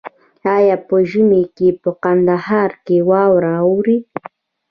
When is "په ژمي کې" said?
0.87-1.69